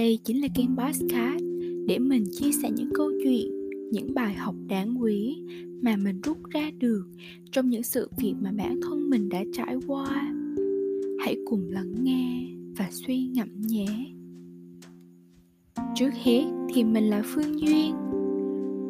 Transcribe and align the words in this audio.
Đây 0.00 0.18
chính 0.24 0.42
là 0.42 0.48
kênh 0.54 0.76
Podcast 0.76 1.44
để 1.86 1.98
mình 1.98 2.24
chia 2.30 2.52
sẻ 2.62 2.70
những 2.70 2.90
câu 2.94 3.10
chuyện, 3.24 3.70
những 3.92 4.14
bài 4.14 4.34
học 4.34 4.54
đáng 4.68 5.02
quý 5.02 5.42
mà 5.82 5.96
mình 5.96 6.20
rút 6.20 6.36
ra 6.50 6.70
được 6.78 7.04
trong 7.52 7.70
những 7.70 7.82
sự 7.82 8.08
việc 8.16 8.34
mà 8.40 8.52
bản 8.52 8.80
thân 8.82 9.10
mình 9.10 9.28
đã 9.28 9.44
trải 9.52 9.76
qua. 9.86 10.32
Hãy 11.24 11.36
cùng 11.46 11.68
lắng 11.70 11.94
nghe 12.02 12.46
và 12.76 12.88
suy 12.90 13.26
ngẫm 13.26 13.60
nhé. 13.60 13.86
Trước 15.94 16.10
hết 16.22 16.44
thì 16.74 16.84
mình 16.84 17.04
là 17.04 17.22
Phương 17.24 17.60
Duyên. 17.60 17.94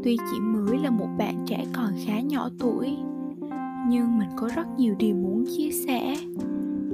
Tuy 0.04 0.16
chỉ 0.16 0.40
mới 0.40 0.78
là 0.78 0.90
một 0.90 1.08
bạn 1.18 1.44
trẻ 1.46 1.64
còn 1.72 1.92
khá 2.06 2.20
nhỏ 2.20 2.50
tuổi, 2.58 2.88
nhưng 3.88 4.18
mình 4.18 4.28
có 4.36 4.48
rất 4.56 4.66
nhiều 4.78 4.94
điều 4.98 5.14
muốn 5.14 5.44
chia 5.56 5.70
sẻ. 5.70 6.16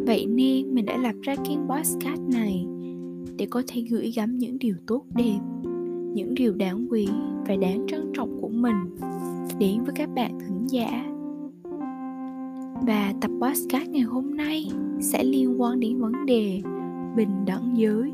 Vậy 0.06 0.26
nên 0.26 0.74
mình 0.74 0.86
đã 0.86 0.96
lập 0.96 1.14
ra 1.22 1.36
kênh 1.36 1.68
podcast 1.68 2.20
này 2.32 2.66
để 3.38 3.46
có 3.46 3.62
thể 3.66 3.84
gửi 3.90 4.12
gắm 4.16 4.38
những 4.38 4.58
điều 4.58 4.74
tốt 4.86 5.04
đẹp, 5.16 5.38
những 6.14 6.34
điều 6.34 6.54
đáng 6.54 6.86
quý 6.90 7.08
và 7.48 7.56
đáng 7.56 7.86
trân 7.88 8.12
trọng 8.14 8.40
của 8.40 8.48
mình. 8.48 8.76
Đến 9.58 9.84
với 9.84 9.92
các 9.94 10.10
bạn 10.14 10.38
thính 10.40 10.66
giả. 10.66 11.06
Và 12.86 13.14
tập 13.20 13.30
podcast 13.40 13.90
ngày 13.90 14.02
hôm 14.02 14.36
nay 14.36 14.70
sẽ 15.00 15.24
liên 15.24 15.60
quan 15.60 15.80
đến 15.80 15.98
vấn 15.98 16.26
đề 16.26 16.62
bình 17.16 17.44
đẳng 17.46 17.74
giới. 17.76 18.10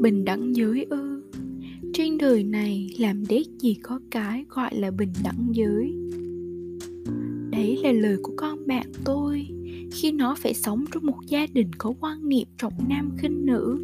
Bình 0.00 0.24
đẳng 0.24 0.56
giới 0.56 0.86
ư? 0.90 1.22
Trên 1.92 2.18
đời 2.18 2.44
này 2.44 2.90
làm 2.98 3.22
đét 3.28 3.46
gì 3.58 3.74
có 3.82 4.00
cái 4.10 4.44
gọi 4.48 4.74
là 4.74 4.90
bình 4.90 5.12
đẳng 5.24 5.48
giới? 5.52 5.94
Đấy 7.50 7.78
là 7.82 7.92
lời 7.92 8.16
của 8.22 8.32
con 8.36 8.66
bạn 8.66 8.86
tôi 9.04 9.46
khi 9.92 10.12
nó 10.12 10.34
phải 10.38 10.54
sống 10.54 10.84
trong 10.92 11.06
một 11.06 11.18
gia 11.26 11.46
đình 11.46 11.70
có 11.78 11.94
quan 12.00 12.28
niệm 12.28 12.48
trọng 12.58 12.72
nam 12.88 13.10
khinh 13.18 13.46
nữ. 13.46 13.78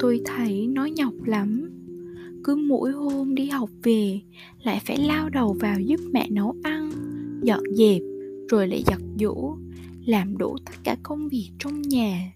Tôi 0.00 0.20
thấy 0.24 0.66
nó 0.66 0.84
nhọc 0.84 1.14
lắm. 1.24 1.70
Cứ 2.44 2.56
mỗi 2.56 2.92
hôm 2.92 3.34
đi 3.34 3.46
học 3.46 3.70
về, 3.82 4.20
lại 4.62 4.82
phải 4.86 4.96
lao 4.98 5.28
đầu 5.28 5.56
vào 5.60 5.80
giúp 5.80 6.00
mẹ 6.12 6.28
nấu 6.30 6.56
ăn, 6.62 6.90
dọn 7.42 7.62
dẹp, 7.74 8.02
rồi 8.48 8.68
lại 8.68 8.82
giặt 8.86 9.00
giũ, 9.20 9.56
làm 10.06 10.38
đủ 10.38 10.56
tất 10.66 10.72
cả 10.84 10.96
công 11.02 11.28
việc 11.28 11.50
trong 11.58 11.82
nhà. 11.82 12.32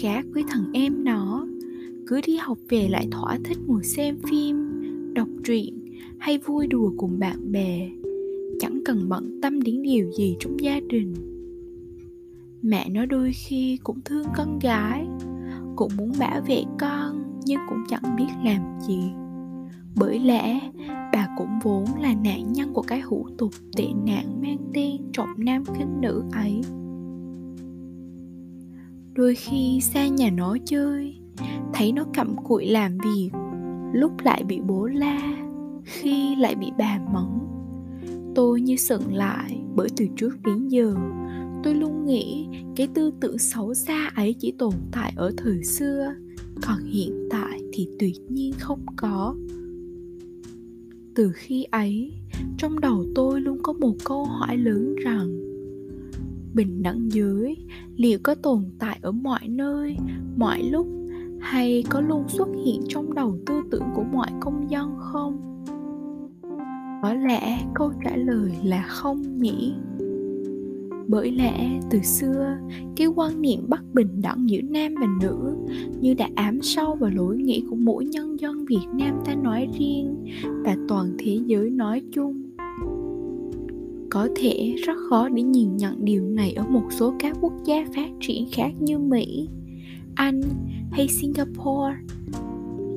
Khác 0.00 0.24
với 0.32 0.44
thằng 0.48 0.64
em 0.72 1.04
nó, 1.04 1.46
cứ 2.06 2.20
đi 2.26 2.36
học 2.36 2.58
về 2.68 2.88
lại 2.88 3.08
thỏa 3.10 3.38
thích 3.44 3.58
ngồi 3.66 3.84
xem 3.84 4.18
phim, 4.30 4.56
đọc 5.14 5.28
truyện, 5.44 5.84
hay 6.18 6.38
vui 6.38 6.66
đùa 6.66 6.92
cùng 6.96 7.18
bạn 7.18 7.52
bè 7.52 7.90
cần 8.88 9.08
bận 9.08 9.40
tâm 9.42 9.62
đến 9.62 9.82
điều 9.82 10.10
gì 10.12 10.36
trong 10.40 10.60
gia 10.60 10.80
đình. 10.80 11.14
Mẹ 12.62 12.88
nó 12.88 13.06
đôi 13.06 13.32
khi 13.32 13.78
cũng 13.84 14.00
thương 14.04 14.26
con 14.36 14.58
gái, 14.58 15.06
cũng 15.76 15.92
muốn 15.96 16.12
bảo 16.18 16.40
vệ 16.48 16.62
con 16.78 17.40
nhưng 17.44 17.60
cũng 17.68 17.78
chẳng 17.88 18.16
biết 18.16 18.28
làm 18.44 18.80
gì. 18.80 19.10
Bởi 19.96 20.18
lẽ, 20.18 20.60
bà 20.88 21.28
cũng 21.38 21.48
vốn 21.62 21.84
là 22.00 22.14
nạn 22.24 22.52
nhân 22.52 22.72
của 22.72 22.82
cái 22.82 23.00
hủ 23.00 23.26
tục 23.38 23.50
tệ 23.76 23.86
nạn 24.06 24.40
mang 24.42 24.58
tên 24.74 24.96
trọng 25.12 25.28
nam 25.36 25.64
khinh 25.64 26.00
nữ 26.00 26.24
ấy. 26.32 26.60
Đôi 29.14 29.34
khi 29.34 29.80
xa 29.80 30.06
nhà 30.06 30.30
nó 30.30 30.56
chơi, 30.64 31.16
thấy 31.74 31.92
nó 31.92 32.04
cặm 32.14 32.36
cụi 32.44 32.66
làm 32.66 32.98
việc, 32.98 33.30
lúc 33.92 34.12
lại 34.24 34.44
bị 34.44 34.60
bố 34.60 34.86
la, 34.86 35.36
khi 35.84 36.36
lại 36.36 36.54
bị 36.54 36.72
bà 36.78 36.98
mắng 37.12 37.47
tôi 38.38 38.60
như 38.60 38.76
sững 38.76 39.14
lại 39.14 39.60
bởi 39.76 39.88
từ 39.96 40.06
trước 40.16 40.42
đến 40.44 40.68
giờ. 40.68 40.94
Tôi 41.64 41.74
luôn 41.74 42.06
nghĩ 42.06 42.48
cái 42.76 42.88
tư 42.94 43.10
tưởng 43.20 43.38
xấu 43.38 43.74
xa 43.74 44.10
ấy 44.14 44.34
chỉ 44.38 44.52
tồn 44.58 44.74
tại 44.92 45.12
ở 45.16 45.32
thời 45.36 45.64
xưa, 45.64 46.14
còn 46.62 46.84
hiện 46.84 47.28
tại 47.30 47.60
thì 47.72 47.88
tuyệt 47.98 48.16
nhiên 48.28 48.52
không 48.58 48.86
có. 48.96 49.34
Từ 51.14 51.32
khi 51.34 51.64
ấy, 51.70 52.12
trong 52.58 52.80
đầu 52.80 53.04
tôi 53.14 53.40
luôn 53.40 53.58
có 53.62 53.72
một 53.72 53.94
câu 54.04 54.24
hỏi 54.24 54.56
lớn 54.56 54.94
rằng, 55.04 55.28
bình 56.54 56.82
đẳng 56.82 57.12
giới 57.12 57.56
liệu 57.96 58.18
có 58.22 58.34
tồn 58.34 58.64
tại 58.78 58.98
ở 59.02 59.12
mọi 59.12 59.48
nơi, 59.48 59.96
mọi 60.36 60.62
lúc, 60.62 60.86
hay 61.40 61.84
có 61.90 62.00
luôn 62.00 62.28
xuất 62.28 62.48
hiện 62.64 62.82
trong 62.88 63.14
đầu 63.14 63.38
tư 63.46 63.54
tưởng 63.70 63.84
của 63.94 64.04
mọi 64.12 64.30
công 64.40 64.70
dân 64.70 64.96
không? 64.98 65.57
Có 67.02 67.14
lẽ 67.14 67.58
câu 67.74 67.92
trả 68.04 68.16
lời 68.16 68.50
là 68.64 68.82
không 68.82 69.40
nhỉ? 69.40 69.74
Bởi 71.08 71.30
lẽ 71.30 71.80
từ 71.90 71.98
xưa, 72.02 72.56
cái 72.96 73.06
quan 73.06 73.42
niệm 73.42 73.60
bất 73.68 73.94
bình 73.94 74.22
đẳng 74.22 74.48
giữa 74.48 74.60
nam 74.62 74.94
và 75.00 75.06
nữ 75.20 75.56
như 76.00 76.14
đã 76.14 76.28
ám 76.34 76.62
sâu 76.62 76.94
vào 76.94 77.10
lối 77.10 77.36
nghĩ 77.36 77.62
của 77.70 77.76
mỗi 77.76 78.04
nhân 78.04 78.40
dân 78.40 78.64
việt 78.64 78.86
nam 78.92 79.20
ta 79.24 79.34
nói 79.34 79.68
riêng 79.78 80.24
và 80.64 80.76
toàn 80.88 81.16
thế 81.18 81.40
giới 81.46 81.70
nói 81.70 82.02
chung. 82.12 82.42
Có 84.10 84.28
thể 84.36 84.74
rất 84.86 84.96
khó 85.08 85.28
để 85.28 85.42
nhìn 85.42 85.76
nhận 85.76 86.04
điều 86.04 86.24
này 86.24 86.52
ở 86.52 86.64
một 86.68 86.84
số 86.90 87.14
các 87.18 87.36
quốc 87.40 87.52
gia 87.64 87.86
phát 87.94 88.10
triển 88.20 88.46
khác 88.52 88.72
như 88.80 88.98
mỹ, 88.98 89.48
anh 90.14 90.40
hay 90.90 91.08
singapore. 91.08 91.96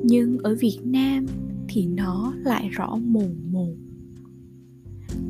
Nhưng 0.04 0.38
ở 0.38 0.56
việt 0.60 0.78
nam 0.84 1.26
thì 1.68 1.86
nó 1.86 2.32
lại 2.44 2.68
rõ 2.68 2.96
mồn 2.96 3.34
một 3.50 3.74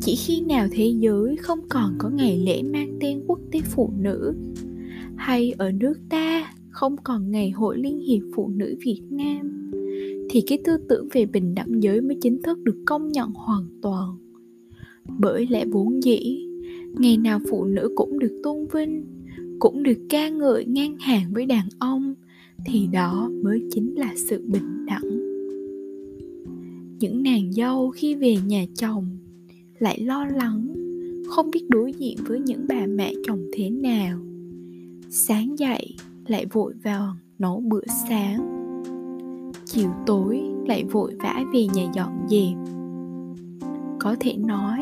chỉ 0.00 0.16
khi 0.16 0.40
nào 0.40 0.68
thế 0.70 0.94
giới 0.98 1.36
không 1.36 1.58
còn 1.68 1.94
có 1.98 2.10
ngày 2.10 2.38
lễ 2.38 2.62
mang 2.62 2.98
tên 3.00 3.22
quốc 3.26 3.40
tế 3.50 3.60
phụ 3.60 3.92
nữ, 3.98 4.34
hay 5.16 5.52
ở 5.58 5.72
nước 5.72 5.94
ta 6.08 6.54
không 6.70 6.96
còn 7.04 7.30
ngày 7.30 7.50
hội 7.50 7.78
liên 7.78 7.98
hiệp 7.98 8.22
phụ 8.34 8.48
nữ 8.48 8.76
việt 8.84 9.02
nam, 9.10 9.70
thì 10.30 10.40
cái 10.46 10.58
tư 10.64 10.76
tưởng 10.88 11.08
về 11.12 11.26
bình 11.26 11.54
đẳng 11.54 11.82
giới 11.82 12.00
mới 12.00 12.16
chính 12.20 12.42
thức 12.42 12.58
được 12.58 12.76
công 12.86 13.08
nhận 13.08 13.30
hoàn 13.30 13.66
toàn. 13.82 14.16
Bởi 15.18 15.46
lẽ 15.46 15.64
vốn 15.64 16.02
dĩ, 16.02 16.46
ngày 16.98 17.16
nào 17.16 17.40
phụ 17.50 17.64
nữ 17.64 17.90
cũng 17.94 18.18
được 18.18 18.40
tôn 18.42 18.66
vinh, 18.72 19.04
cũng 19.58 19.82
được 19.82 19.98
ca 20.08 20.28
ngợi 20.28 20.64
ngang 20.64 20.96
hàng 20.98 21.32
với 21.32 21.46
đàn 21.46 21.68
ông, 21.78 22.14
thì 22.66 22.86
đó 22.92 23.30
mới 23.42 23.62
chính 23.70 23.94
là 23.94 24.14
sự 24.16 24.42
bình 24.46 24.86
đẳng. 24.86 25.18
Những 26.98 27.22
nàng 27.22 27.52
dâu 27.52 27.90
khi 27.90 28.14
về 28.14 28.36
nhà 28.46 28.64
chồng 28.74 29.04
lại 29.82 30.00
lo 30.00 30.24
lắng, 30.24 30.68
không 31.28 31.50
biết 31.50 31.64
đối 31.68 31.92
diện 31.92 32.18
với 32.26 32.40
những 32.40 32.66
bà 32.68 32.86
mẹ 32.86 33.12
chồng 33.26 33.44
thế 33.52 33.70
nào. 33.70 34.18
Sáng 35.10 35.58
dậy, 35.58 35.94
lại 36.26 36.46
vội 36.52 36.72
vàng 36.82 37.14
nấu 37.38 37.60
bữa 37.60 37.84
sáng. 38.08 38.62
Chiều 39.64 39.90
tối, 40.06 40.42
lại 40.66 40.84
vội 40.84 41.14
vã 41.18 41.44
về 41.52 41.66
nhà 41.74 41.82
dọn 41.94 42.12
dẹp. 42.28 42.56
Có 44.00 44.16
thể 44.20 44.36
nói, 44.36 44.78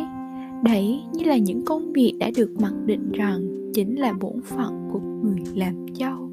đấy 0.64 1.00
như 1.12 1.24
là 1.24 1.36
những 1.36 1.64
công 1.64 1.92
việc 1.92 2.14
đã 2.20 2.30
được 2.36 2.50
mặc 2.60 2.74
định 2.86 3.12
rằng 3.12 3.72
chính 3.74 4.00
là 4.00 4.12
bổn 4.20 4.40
phận 4.42 4.88
của 4.92 5.00
người 5.00 5.40
làm 5.54 5.86
dâu. 5.94 6.30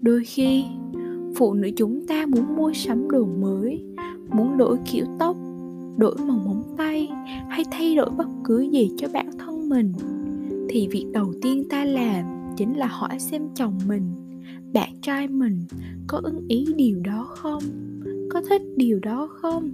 Đôi 0.00 0.24
khi, 0.24 0.64
phụ 1.36 1.54
nữ 1.54 1.70
chúng 1.76 2.06
ta 2.06 2.26
muốn 2.26 2.56
mua 2.56 2.72
sắm 2.74 3.10
đồ 3.10 3.24
mới, 3.24 3.84
muốn 4.30 4.56
đổi 4.56 4.78
kiểu 4.92 5.04
tóc, 5.18 5.36
đổi 5.96 6.16
màu 6.26 6.38
móng 6.46 6.55
tay 6.78 7.08
hay 7.48 7.64
thay 7.70 7.96
đổi 7.96 8.10
bất 8.10 8.28
cứ 8.44 8.60
gì 8.60 8.90
cho 8.96 9.08
bản 9.12 9.30
thân 9.38 9.68
mình, 9.68 9.92
thì 10.68 10.88
việc 10.90 11.06
đầu 11.12 11.32
tiên 11.42 11.64
ta 11.70 11.84
làm 11.84 12.26
chính 12.56 12.76
là 12.76 12.86
hỏi 12.86 13.18
xem 13.18 13.42
chồng 13.54 13.78
mình, 13.86 14.02
bạn 14.72 14.90
trai 15.02 15.28
mình 15.28 15.58
có 16.06 16.20
ưng 16.24 16.44
ý 16.48 16.66
điều 16.76 17.00
đó 17.00 17.28
không, 17.28 17.62
có 18.30 18.42
thích 18.48 18.62
điều 18.76 18.98
đó 18.98 19.28
không? 19.32 19.70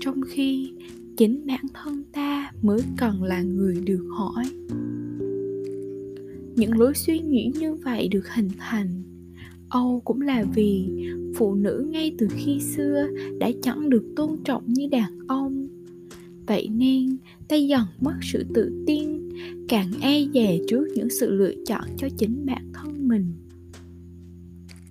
Trong 0.00 0.20
khi 0.26 0.72
chính 1.16 1.46
bản 1.46 1.64
thân 1.74 2.02
ta 2.12 2.52
mới 2.62 2.80
cần 2.96 3.22
là 3.22 3.42
người 3.42 3.80
được 3.84 4.06
hỏi. 4.10 4.44
Những 6.56 6.78
lối 6.78 6.94
suy 6.94 7.18
nghĩ 7.18 7.52
như 7.60 7.74
vậy 7.74 8.08
được 8.08 8.28
hình 8.34 8.48
thành. 8.58 9.02
Âu 9.68 10.02
cũng 10.04 10.20
là 10.20 10.44
vì 10.54 10.88
phụ 11.36 11.54
nữ 11.54 11.86
ngay 11.90 12.14
từ 12.18 12.28
khi 12.30 12.60
xưa 12.60 13.08
đã 13.38 13.50
chẳng 13.62 13.90
được 13.90 14.04
tôn 14.16 14.36
trọng 14.44 14.62
như 14.66 14.86
đàn 14.90 15.18
ông. 15.26 15.61
Vậy 16.52 16.68
nên 16.68 17.16
ta 17.48 17.56
dần 17.56 17.82
mất 18.00 18.14
sự 18.22 18.44
tự 18.54 18.84
tin, 18.86 19.08
càng 19.68 19.88
e 20.00 20.24
dè 20.34 20.58
trước 20.68 20.86
những 20.94 21.10
sự 21.10 21.30
lựa 21.30 21.52
chọn 21.66 21.84
cho 21.96 22.08
chính 22.16 22.46
bản 22.46 22.72
thân 22.74 23.08
mình. 23.08 23.26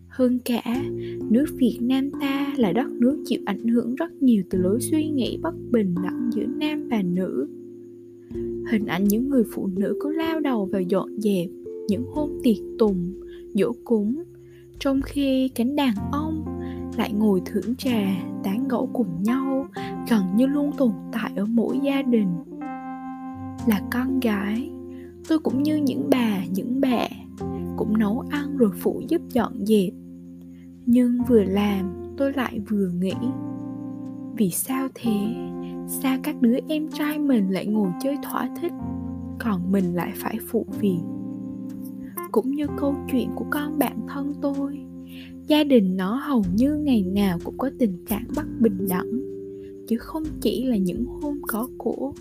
Hơn 0.07 0.39
cả, 0.45 0.83
nước 1.29 1.45
Việt 1.57 1.77
Nam 1.81 2.11
ta 2.21 2.53
là 2.57 2.71
đất 2.71 2.91
nước 2.91 3.23
chịu 3.25 3.41
ảnh 3.45 3.67
hưởng 3.67 3.95
rất 3.95 4.11
nhiều 4.21 4.43
từ 4.49 4.59
lối 4.61 4.81
suy 4.81 5.09
nghĩ 5.09 5.37
bất 5.41 5.55
bình 5.71 5.95
đẳng 6.03 6.29
giữa 6.33 6.45
nam 6.45 6.87
và 6.89 7.01
nữ. 7.01 7.47
Hình 8.71 8.85
ảnh 8.85 9.03
những 9.03 9.29
người 9.29 9.43
phụ 9.51 9.67
nữ 9.67 9.95
cứ 10.03 10.13
lao 10.13 10.39
đầu 10.39 10.65
vào 10.65 10.81
dọn 10.81 11.21
dẹp 11.21 11.49
những 11.87 12.03
hôm 12.11 12.29
tiệc 12.43 12.57
tùng, 12.79 13.13
dỗ 13.53 13.71
cúng 13.83 14.23
trong 14.79 15.01
khi 15.01 15.49
cánh 15.55 15.75
đàn 15.75 15.93
ông 16.11 16.45
lại 16.97 17.13
ngồi 17.13 17.41
thưởng 17.45 17.75
trà 17.75 18.23
tán 18.43 18.67
gẫu 18.67 18.89
cùng 18.93 19.23
nhau 19.23 19.50
gần 20.11 20.35
như 20.35 20.47
luôn 20.47 20.71
tồn 20.77 20.91
tại 21.11 21.31
ở 21.35 21.45
mỗi 21.45 21.79
gia 21.79 22.01
đình. 22.01 22.27
Là 23.67 23.81
con 23.91 24.19
gái, 24.19 24.71
tôi 25.29 25.39
cũng 25.39 25.63
như 25.63 25.75
những 25.75 26.09
bà, 26.11 26.45
những 26.45 26.81
mẹ, 26.81 27.09
cũng 27.77 27.97
nấu 27.97 28.23
ăn 28.29 28.57
rồi 28.57 28.71
phụ 28.79 29.01
giúp 29.07 29.21
dọn 29.33 29.65
dẹp. 29.65 29.93
Nhưng 30.85 31.17
vừa 31.27 31.43
làm, 31.43 31.93
tôi 32.17 32.33
lại 32.33 32.59
vừa 32.69 32.89
nghĩ, 32.89 33.13
vì 34.37 34.49
sao 34.49 34.87
thế? 34.95 35.35
Sao 35.87 36.17
các 36.23 36.41
đứa 36.41 36.57
em 36.67 36.87
trai 36.87 37.19
mình 37.19 37.49
lại 37.49 37.65
ngồi 37.65 37.91
chơi 38.03 38.17
thỏa 38.23 38.49
thích, 38.61 38.73
còn 39.39 39.71
mình 39.71 39.95
lại 39.95 40.11
phải 40.15 40.37
phụ 40.47 40.65
việc? 40.79 41.01
Cũng 42.31 42.51
như 42.51 42.67
câu 42.77 42.95
chuyện 43.11 43.29
của 43.35 43.45
con 43.49 43.79
bạn 43.79 43.97
thân 44.07 44.33
tôi, 44.41 44.79
gia 45.47 45.63
đình 45.63 45.97
nó 45.97 46.15
hầu 46.15 46.43
như 46.55 46.75
ngày 46.75 47.03
nào 47.03 47.37
cũng 47.43 47.57
có 47.57 47.69
tình 47.79 48.05
trạng 48.05 48.25
bất 48.35 48.45
bình 48.59 48.87
đẳng 48.89 49.30
chứ 49.91 49.97
không 49.97 50.23
chỉ 50.41 50.63
là 50.65 50.77
những 50.77 51.05
hôm 51.05 51.41
có 51.47 51.69
của. 51.77 52.13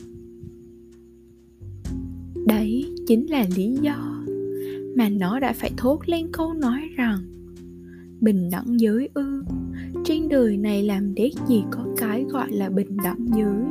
Đấy 2.46 2.94
chính 3.06 3.30
là 3.30 3.46
lý 3.56 3.76
do 3.82 4.24
mà 4.96 5.08
nó 5.08 5.40
đã 5.40 5.52
phải 5.52 5.70
thốt 5.76 5.98
lên 6.06 6.26
câu 6.32 6.52
nói 6.52 6.80
rằng, 6.96 7.18
bình 8.20 8.48
đẳng 8.52 8.80
giới 8.80 9.08
ư, 9.14 9.42
trên 10.04 10.28
đời 10.28 10.56
này 10.56 10.82
làm 10.82 11.14
đét 11.14 11.32
gì 11.48 11.62
có 11.70 11.84
cái 11.96 12.24
gọi 12.30 12.52
là 12.52 12.70
bình 12.70 12.96
đẳng 13.04 13.26
giới? 13.36 13.64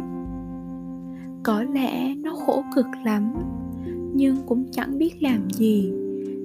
Có 1.43 1.63
lẽ 1.63 2.15
nó 2.15 2.35
khổ 2.35 2.63
cực 2.75 2.87
lắm, 3.05 3.33
nhưng 4.13 4.35
cũng 4.45 4.65
chẳng 4.71 4.97
biết 4.97 5.23
làm 5.23 5.49
gì, 5.49 5.91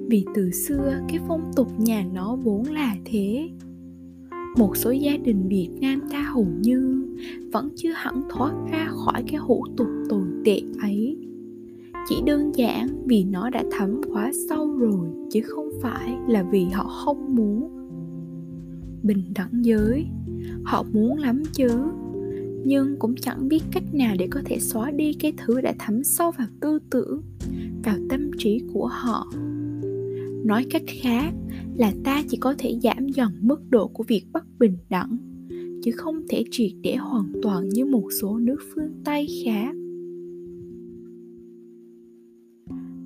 vì 0.06 0.24
từ 0.34 0.50
xưa 0.50 1.00
cái 1.08 1.18
phong 1.28 1.52
tục 1.56 1.68
nhà 1.78 2.04
nó 2.12 2.36
vốn 2.36 2.62
là 2.62 2.96
thế 3.04 3.48
một 4.56 4.76
số 4.76 4.90
gia 4.90 5.16
đình 5.16 5.48
việt 5.48 5.68
nam 5.80 6.00
ta 6.10 6.22
hầu 6.22 6.46
như 6.60 7.06
vẫn 7.52 7.68
chưa 7.76 7.92
hẳn 7.92 8.22
thoát 8.30 8.52
ra 8.72 8.88
khỏi 8.88 9.24
cái 9.26 9.36
hủ 9.40 9.64
tục 9.76 9.88
tồi 10.08 10.26
tệ 10.44 10.60
ấy. 10.80 11.16
Chỉ 12.08 12.16
đơn 12.26 12.52
giản 12.54 12.88
vì 13.06 13.24
nó 13.24 13.50
đã 13.50 13.64
thấm 13.70 14.00
quá 14.12 14.32
sâu 14.48 14.76
rồi, 14.76 15.08
chứ 15.30 15.40
không 15.44 15.70
phải 15.82 16.14
là 16.28 16.42
vì 16.52 16.64
họ 16.64 16.84
không 16.84 17.34
muốn. 17.34 17.70
Bình 19.02 19.22
đẳng 19.34 19.64
giới, 19.64 20.06
họ 20.64 20.84
muốn 20.92 21.18
lắm 21.18 21.42
chứ, 21.52 21.68
nhưng 22.64 22.96
cũng 22.98 23.14
chẳng 23.16 23.48
biết 23.48 23.62
cách 23.72 23.94
nào 23.94 24.14
để 24.18 24.28
có 24.30 24.40
thể 24.44 24.58
xóa 24.58 24.90
đi 24.90 25.12
cái 25.12 25.32
thứ 25.36 25.60
đã 25.60 25.74
thấm 25.78 26.04
sâu 26.04 26.30
vào 26.30 26.46
tư 26.60 26.78
tưởng, 26.90 27.22
vào 27.84 27.96
tâm 28.08 28.30
trí 28.38 28.60
của 28.72 28.86
họ 28.86 29.32
nói 30.44 30.66
cách 30.70 30.82
khác 30.86 31.32
là 31.76 31.92
ta 32.04 32.22
chỉ 32.28 32.36
có 32.36 32.54
thể 32.58 32.78
giảm 32.82 33.08
dần 33.08 33.32
mức 33.40 33.60
độ 33.70 33.88
của 33.88 34.04
việc 34.08 34.24
bất 34.32 34.44
bình 34.58 34.76
đẳng, 34.90 35.16
chứ 35.82 35.90
không 35.90 36.20
thể 36.28 36.44
triệt 36.50 36.70
để 36.82 36.96
hoàn 36.96 37.32
toàn 37.42 37.68
như 37.68 37.84
một 37.84 38.08
số 38.20 38.38
nước 38.38 38.58
phương 38.74 38.92
tây 39.04 39.26
khác. 39.44 39.74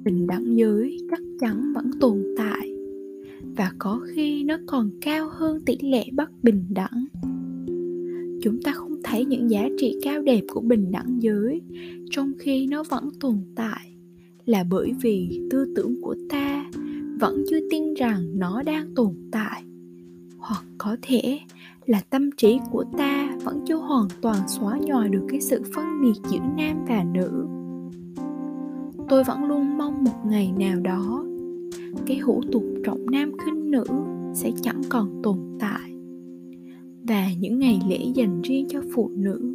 Bình 0.05 0.27
đẳng 0.27 0.57
giới 0.57 0.99
chắc 1.11 1.21
chắn 1.41 1.73
vẫn 1.75 1.91
tồn 2.01 2.23
tại, 2.37 2.75
và 3.57 3.73
có 3.79 4.01
khi 4.15 4.45
nó 4.45 4.59
còn 4.67 4.91
cao 5.01 5.29
hơn 5.33 5.61
tỷ 5.67 5.77
lệ 5.81 6.05
bất 6.13 6.31
bình 6.43 6.65
đẳng. 6.69 7.07
Chúng 8.43 8.63
ta 8.63 8.73
không 8.73 8.97
thấy 9.05 9.25
những 9.25 9.51
giá 9.51 9.69
trị 9.79 9.99
cao 10.03 10.23
đẹp 10.23 10.41
của 10.53 10.61
bình 10.61 10.91
đẳng 10.91 11.19
giới 11.21 11.61
trong 12.11 12.33
khi 12.39 12.67
nó 12.67 12.85
vẫn 12.91 13.09
tồn 13.21 13.37
tại 13.55 13.95
là 14.45 14.65
bởi 14.71 14.93
vì 15.03 15.41
tư 15.51 15.73
tưởng 15.77 16.01
của 16.03 16.17
ta 16.29 16.48
vẫn 17.21 17.45
chưa 17.51 17.61
tin 17.71 17.95
rằng 17.95 18.39
nó 18.39 18.63
đang 18.63 18.95
tồn 18.95 19.15
tại. 19.33 19.65
Hoặc 20.39 20.65
có 20.79 20.97
thể 21.03 21.39
là 21.87 22.01
tâm 22.11 22.31
trí 22.37 22.59
của 22.71 22.85
ta 22.99 23.37
vẫn 23.45 23.61
chưa 23.67 23.77
hoàn 23.77 24.09
toàn 24.21 24.49
xóa 24.49 24.79
nhòa 24.79 25.09
được 25.09 25.27
cái 25.29 25.41
sự 25.41 25.63
phân 25.75 26.01
biệt 26.03 26.21
giữa 26.31 26.39
nam 26.57 26.85
và 26.89 27.05
nữ. 27.15 27.47
Tôi 29.09 29.25
vẫn 29.25 29.45
luôn 29.45 29.79
mong 29.79 30.05
một 30.05 30.27
ngày 30.27 30.53
nào 30.59 30.81
đó, 30.81 31.25
cái 32.07 32.19
hủ 32.19 32.43
tục 32.53 32.65
trọng 32.85 33.07
nam 33.11 33.33
khinh 33.45 33.71
nữ 33.71 33.85
sẽ 34.35 34.53
chẳng 34.63 34.83
còn 34.89 35.23
tồn 35.23 35.39
tại. 35.61 35.93
Và 37.03 37.29
những 37.41 37.59
ngày 37.59 37.81
lễ 37.89 37.99
dành 38.15 38.43
riêng 38.43 38.67
cho 38.69 38.83
phụ 38.95 39.11
nữ 39.15 39.55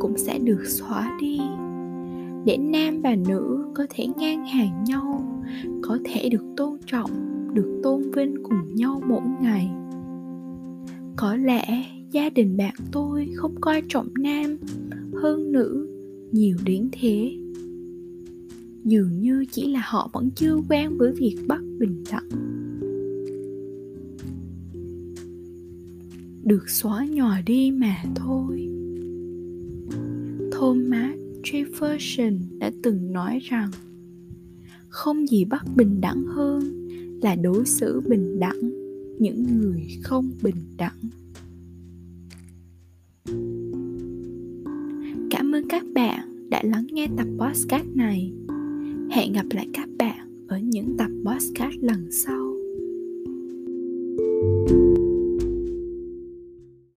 cũng 0.00 0.18
sẽ 0.18 0.38
được 0.38 0.64
xóa 0.66 1.18
đi, 1.20 1.40
để 2.44 2.56
nam 2.56 3.00
và 3.02 3.14
nữ 3.28 3.72
có 3.74 3.86
thể 3.90 4.06
ngang 4.16 4.46
hàng 4.46 4.84
nhau 4.84 5.33
có 5.82 5.98
thể 6.04 6.28
được 6.28 6.44
tôn 6.56 6.78
trọng, 6.86 7.10
được 7.54 7.80
tôn 7.82 8.10
vinh 8.10 8.34
cùng 8.42 8.74
nhau 8.74 9.02
mỗi 9.08 9.22
ngày. 9.40 9.70
Có 11.16 11.36
lẽ 11.36 11.84
gia 12.10 12.30
đình 12.30 12.56
bạn 12.56 12.74
tôi 12.92 13.28
không 13.34 13.54
coi 13.60 13.82
trọng 13.88 14.08
nam 14.18 14.56
hơn 15.14 15.52
nữ 15.52 15.88
nhiều 16.32 16.56
đến 16.64 16.88
thế. 16.92 17.36
Dường 18.84 19.20
như 19.20 19.44
chỉ 19.50 19.72
là 19.72 19.80
họ 19.84 20.10
vẫn 20.12 20.30
chưa 20.36 20.56
quen 20.68 20.96
với 20.98 21.12
việc 21.12 21.36
bất 21.46 21.60
bình 21.78 22.04
đẳng. 22.10 22.28
Được 26.44 26.68
xóa 26.70 27.06
nhòa 27.10 27.42
đi 27.46 27.70
mà 27.70 27.96
thôi. 28.14 28.68
Thomas 30.52 31.16
jefferson 31.42 32.38
đã 32.58 32.70
từng 32.82 33.12
nói 33.12 33.38
rằng 33.42 33.70
không 34.94 35.26
gì 35.26 35.44
bất 35.44 35.62
bình 35.76 36.00
đẳng 36.00 36.24
hơn 36.26 36.88
là 37.22 37.34
đối 37.34 37.64
xử 37.66 38.00
bình 38.00 38.40
đẳng, 38.40 38.70
những 39.18 39.58
người 39.58 39.88
không 40.02 40.30
bình 40.42 40.76
đẳng. 40.76 40.98
Cảm 45.30 45.54
ơn 45.54 45.68
các 45.68 45.84
bạn 45.94 46.48
đã 46.50 46.62
lắng 46.64 46.86
nghe 46.90 47.06
tập 47.16 47.26
podcast 47.38 47.86
này. 47.94 48.32
Hẹn 49.10 49.32
gặp 49.32 49.46
lại 49.50 49.68
các 49.72 49.88
bạn 49.98 50.46
ở 50.48 50.58
những 50.58 50.96
tập 50.98 51.10
podcast 51.24 51.76
lần 51.80 52.12
sau. 52.12 52.43